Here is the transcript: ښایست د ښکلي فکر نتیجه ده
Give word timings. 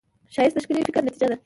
ښایست 0.33 0.55
د 0.57 0.61
ښکلي 0.63 0.81
فکر 0.87 1.01
نتیجه 1.07 1.27
ده 1.29 1.35